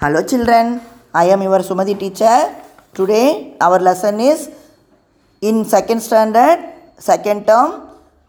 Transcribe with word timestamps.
Hello 0.00 0.20
children, 0.22 0.66
I 1.12 1.26
am 1.26 1.42
your 1.42 1.58
Sumati 1.60 1.94
teacher. 1.94 2.36
Today 2.94 3.54
our 3.60 3.78
lesson 3.78 4.18
is 4.22 4.48
in 5.42 5.56
second 5.66 6.00
standard, 6.00 6.58
second 6.98 7.46
term, 7.46 7.68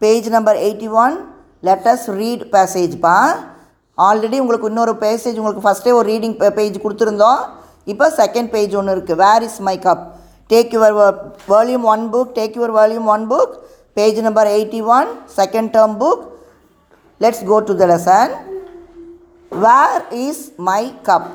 page 0.02 0.26
number 0.26 0.52
81. 0.54 1.14
Let 1.62 1.86
us 1.86 2.02
read 2.18 2.40
passage 2.50 2.96
பா 3.04 3.14
already 3.98 4.38
உங்களுக்கு 4.42 4.70
இன்னொரு 4.70 4.94
passage 5.04 5.38
உங்களுக்கு 5.40 5.64
ஃபஸ்ட்டே 5.64 5.94
ஒரு 5.98 6.06
reading 6.12 6.36
page 6.58 6.76
கொடுத்துருந்தோம் 6.84 7.40
இப்போ 7.86 8.08
second 8.20 8.52
page 8.54 8.76
ஒன்று 8.80 8.96
இருக்குது 8.96 9.20
where 9.24 9.46
is 9.48 9.58
my 9.68 9.76
cup 9.86 10.04
take 10.50 10.74
your 10.76 10.96
volume 11.52 11.86
one 11.94 12.04
book 12.14 12.34
take 12.38 12.58
your 12.60 12.74
volume 12.78 13.08
one 13.14 13.24
book 13.32 13.54
page 14.00 14.20
number 14.28 14.50
eighty 14.56 14.82
one 14.96 15.08
second 15.38 15.72
term 15.76 15.96
book 16.02 16.24
let's 17.20 17.44
go 17.52 17.60
to 17.70 17.76
the 17.82 17.88
lesson 17.94 18.34
where 19.52 20.04
is 20.26 20.44
my 20.70 20.82
cup 21.08 21.30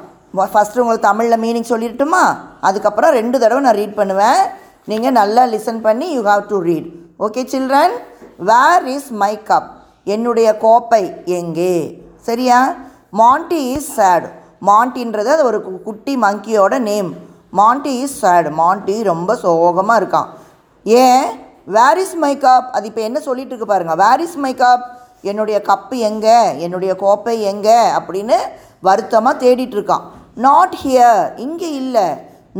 first 0.46 0.80
உங்களுக்கு 0.80 1.00
தமிழில் 1.00 1.42
meaning 1.42 1.72
சொல்லிட்டுமா? 1.72 2.38
அதுக்கப்புறம் 2.62 3.12
ரெண்டு 3.12 3.40
தடவை 3.40 3.64
நான் 3.64 3.74
read 3.74 3.96
பண்ணுவேன். 3.96 4.66
நீங்கள் 4.86 5.12
நல்லா 5.12 5.46
listen 5.46 5.82
பண்ணி 5.82 6.12
you 6.12 6.22
have 6.24 6.48
to 6.48 6.60
read 6.60 6.94
okay 7.20 7.46
children 7.46 7.92
where 8.38 8.86
is 8.86 9.10
my 9.10 9.40
cup 9.48 9.68
என்னுடைய 10.04 10.58
கோப்பை 10.58 11.14
எங்கே? 11.26 12.04
சரியா? 12.22 12.76
மாண்டி 13.12 13.72
இஸ் 13.72 14.00
சேடு 14.00 14.32
மாண்டின்றது 14.66 15.26
அது 15.26 15.46
ஒரு 15.46 15.66
கு- 15.70 15.84
குட்டி 15.84 16.18
மங்கியோட 16.18 16.80
name 16.80 17.16
Monty 17.50 18.00
is 18.00 18.26
sad 18.26 18.52
Monty 18.52 19.04
ரொம்ப 19.04 19.36
சோகமாக 19.36 20.06
இருக்கான். 20.06 20.26
ஏன்? 20.84 21.26
வேர் 21.66 21.98
இஸ் 21.98 22.16
மை 22.16 22.38
கப் 22.38 22.70
அது 22.72 22.88
இப்போ 22.88 23.02
என்ன 23.02 23.20
சொல்லிட்டு 23.20 23.56
இருக்கு 23.56 23.74
பாருங்க. 23.74 23.96
வேர் 23.96 24.22
இஸ் 24.22 24.36
மை 24.36 24.56
கப் 24.56 24.84
என்னுடைய 25.22 25.62
கப்பு 25.68 25.98
எங்கே? 25.98 26.62
என்னுடைய 26.62 26.96
கோப்பை 26.96 27.42
எங்கே? 27.42 27.80
அப்படின்னு 27.90 28.34
வருத்தமாக 28.82 29.46
தேடிட்டு 29.46 29.76
இருக்கான். 29.80 30.02
நாட் 30.46 30.76
ஹியர் 30.84 31.24
இங்கே 31.46 31.70
இல்லை. 31.82 32.08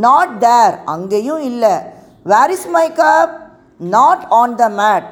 நாட் 0.04 0.34
தேர் 0.46 0.74
அங்கேயும் 0.94 1.42
இல்லை. 1.50 1.74
Where 2.32 2.52
is 2.56 2.66
my 2.76 2.86
cup 3.00 3.34
not 3.94 4.24
on 4.40 4.56
the 4.60 4.66
mat 4.80 5.06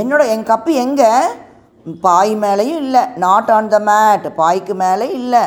என்னோட 0.00 0.22
என் 0.34 0.48
கப்பு 0.50 0.72
எங்கே? 0.84 1.12
பாய் 2.06 2.34
மேலேயும் 2.42 2.80
இல்லை. 2.84 3.02
நாட் 3.24 3.50
ஆன் 3.56 3.70
த 3.74 3.78
மேட் 3.88 4.26
பாய்க்கு 4.40 4.74
மேலே 4.84 5.06
இல்லை. 5.20 5.42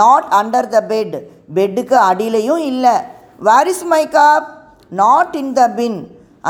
நாட் 0.00 0.28
அண்டர் 0.38 0.68
த 0.74 0.78
பெட் 0.92 1.16
பெட்டுக்கு 1.56 1.96
அடியிலையும் 2.08 2.62
இல்லை. 2.70 2.94
Where 3.48 3.70
is 3.72 3.84
my 3.92 4.02
cup 4.16 4.46
not 5.02 5.34
in 5.42 5.52
the 5.58 5.68
bin 5.78 5.98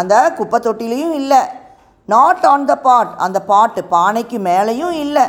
அந்த 0.01 0.15
குப்பை 0.39 0.59
தொட்டிலையும் 0.67 1.17
இல்லை. 1.21 1.43
நாட் 2.15 2.45
ஆன் 2.53 2.67
த 2.71 2.75
பாட் 2.87 3.13
அந்த 3.27 3.39
பாட்டு 3.51 3.81
பானைக்கு 3.95 4.39
மேலேயும் 4.51 4.97
இல்லை. 5.05 5.27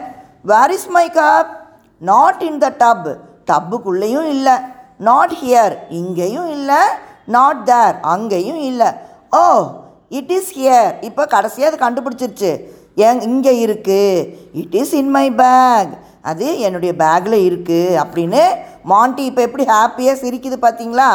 Where 0.52 0.73
is 0.78 0.89
my 0.97 1.08
cup 1.19 1.52
not 2.12 2.44
in 2.50 2.62
the 2.66 2.69
tub 2.84 3.09
டப்புக்குள்ளேயும் 3.52 4.30
இல்லை. 4.36 4.56
நாட் 5.09 5.36
ஹியர் 5.42 5.76
இங்கேயும் 6.00 6.50
இல்லை. 6.58 6.81
நாட் 7.36 7.62
தேர் 7.70 7.95
அங்கேயும் 8.14 8.62
இல்லை. 8.70 8.90
Oh, 9.42 9.59
oh 9.59 9.62
it 10.17 10.31
is 10.36 10.52
here 10.58 10.92
இப்போ 11.08 11.23
கடைசியாக 11.36 11.70
அது 11.72 11.78
கண்டுபிடிச்சிருச்சு. 11.86 12.52
ஏன் 13.08 13.20
இங்கே 13.30 13.53
இருக்குது 13.64 14.28
it 14.62 14.75
is 14.81 14.94
in 15.00 15.12
my 15.16 15.25
bag 15.42 15.92
அது 16.30 16.45
என்னுடைய 16.68 16.92
பேக்கில் 17.02 17.38
இருக்குது 17.48 17.98
அப்படின்னு 18.03 18.44
மாண்டி 18.92 19.23
இப்போ 19.30 19.42
எப்படி 19.48 19.66
ஹாப்பியாக 19.73 20.22
சிரிக்குது 20.22 20.58
பார்த்தீங்களா 20.64 21.09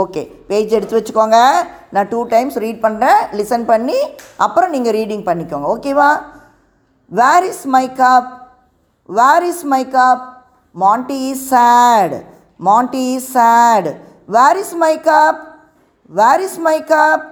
ஓகே 0.00 0.22
பேஜ் 0.48 0.76
எடுத்து 0.76 0.98
வச்சுக்கோங்க. 0.98 1.40
நான் 1.94 2.08
டூ 2.12 2.20
டைம்ஸ் 2.34 2.56
ரீட் 2.64 2.80
பண்ணுறேன் 2.86 3.20
லிசன் 3.40 3.66
பண்ணி 3.72 3.98
அப்புறம் 4.46 4.72
நீங்கள் 4.76 4.96
ரீடிங் 4.98 5.26
பண்ணிக்கோங்க. 5.28 5.68
ஓகேவா 5.74 6.10
where 7.10 7.46
is 7.50 7.66
my 7.76 7.84
cup 8.00 8.30
where 9.18 9.46
is 9.50 9.64
my 9.74 9.82
cup 9.96 10.24
Monty 10.82 11.30
is 11.30 11.48
sad. 11.48 12.26
Monty 12.58 13.14
is 13.14 13.26
sad. 13.26 13.98
Where 14.26 14.58
is 14.58 14.74
my 14.74 14.98
cup? 14.98 15.36
Where 16.06 16.38
is 16.38 16.58
my 16.58 16.80
cup? 16.82 17.22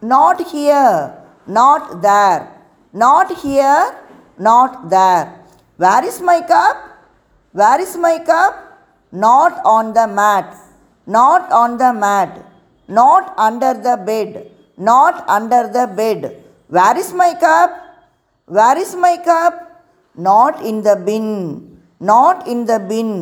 Not 0.00 0.46
here. 0.52 1.12
Not 1.48 2.00
there. 2.02 2.46
Not 2.92 3.36
here. 3.38 3.96
Not 4.38 4.88
there. 4.90 5.40
Where 5.76 6.04
is 6.04 6.20
my 6.20 6.40
cup? 6.42 6.76
Where 7.50 7.80
is 7.80 7.96
my 7.96 8.20
cup? 8.20 8.54
Not 9.10 9.60
on 9.64 9.92
the 9.92 10.06
mat. 10.06 10.56
Not 11.04 11.50
on 11.50 11.76
the 11.78 11.92
mat. 11.92 12.46
Not 12.86 13.34
under 13.36 13.74
the 13.74 13.96
bed. 14.06 14.52
Not 14.78 15.28
under 15.28 15.66
the 15.66 15.88
bed. 15.88 16.44
Where 16.68 16.96
is 16.96 17.12
my 17.12 17.34
cup? 17.34 17.70
Where 18.46 18.78
is 18.78 18.94
my 18.94 19.16
cup? 19.16 19.84
Not 20.14 20.64
in 20.64 20.82
the 20.82 20.94
bin 20.94 21.73
not 22.01 22.41
in 22.47 22.65
the 22.69 22.75
pin 22.91 23.15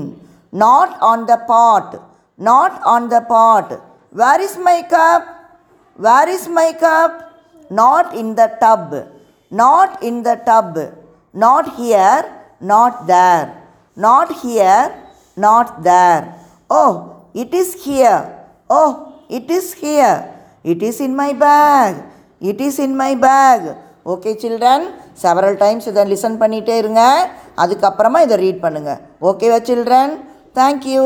not 0.53 0.93
on 1.03 1.25
the 1.25 1.35
pot 1.49 1.93
not 2.39 2.77
on 2.87 3.07
the 3.09 3.19
pot 3.27 3.73
where 4.15 4.43
is 4.47 4.59
my 4.67 4.77
cup 4.93 5.27
where 5.99 6.31
is 6.35 6.49
my 6.57 6.69
cup 6.83 7.17
not 7.71 8.11
in 8.13 8.33
the 8.33 8.43
tub 8.63 8.95
not 9.51 9.95
in 10.03 10.21
the 10.21 10.33
tub 10.47 10.79
not 11.35 11.69
here 11.77 12.25
not 12.71 12.99
there 13.07 13.47
not 13.97 14.33
here 14.41 14.91
not 15.37 15.73
there 15.83 16.25
oh 16.69 16.83
it 17.35 17.55
is 17.55 17.75
here 17.83 18.23
oh 18.69 18.81
it 19.37 19.51
is 19.51 19.73
here 19.81 20.21
it 20.65 20.85
is 20.89 21.01
in 21.07 21.17
my 21.19 21.31
bag 21.43 21.97
it 22.41 22.63
is 22.67 22.79
in 22.85 22.95
my 22.95 23.11
bag 23.25 23.67
okay 24.05 24.31
children 24.41 24.85
several 25.21 25.57
times 25.63 25.87
இதை 25.91 26.03
listen 26.11 26.39
பண்ணிகிட்டே 26.41 26.75
இருங்க 26.83 27.03
அதுக்கப்புறமா 27.58 28.20
இதை 28.22 28.36
read 28.36 28.62
பண்ணுங்கள் 28.62 29.00
ஓகேவா 29.22 29.58
children 29.62 30.14
thank you 30.56 31.04